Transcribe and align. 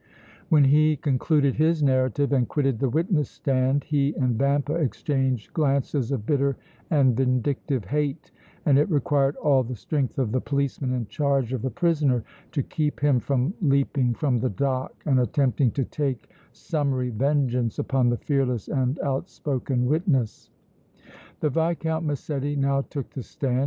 When 0.49 0.63
he 0.63 0.95
concluded 0.95 1.57
his 1.57 1.83
narrative 1.83 2.33
and 2.33 2.47
quitted 2.47 2.79
the 2.79 2.89
witness 2.89 3.29
stand 3.29 3.83
he 3.83 4.15
and 4.15 4.35
Vampa 4.35 4.73
exchanged 4.73 5.53
glances 5.53 6.11
of 6.11 6.25
bitter 6.25 6.57
and 6.89 7.15
vindictive 7.15 7.85
hate, 7.85 8.31
and 8.65 8.79
it 8.79 8.89
required 8.89 9.35
all 9.35 9.61
the 9.61 9.75
strength 9.75 10.17
of 10.17 10.31
the 10.31 10.41
policemen 10.41 10.91
in 10.91 11.05
charge 11.05 11.53
of 11.53 11.61
the 11.61 11.69
prisoner 11.69 12.23
to 12.51 12.63
keep 12.63 12.99
him 12.99 13.19
from 13.19 13.53
leaping 13.61 14.15
from 14.15 14.37
the 14.39 14.49
dock 14.49 14.95
and 15.05 15.19
attempting 15.19 15.69
to 15.73 15.83
take 15.85 16.27
summary 16.51 17.11
vengeance 17.11 17.77
upon 17.77 18.09
the 18.09 18.17
fearless 18.17 18.69
and 18.69 18.97
outspoken 19.01 19.85
witness. 19.85 20.49
The 21.41 21.51
Viscount 21.51 22.03
Massetti 22.07 22.55
now 22.55 22.81
took 22.81 23.11
the 23.11 23.21
stand. 23.21 23.59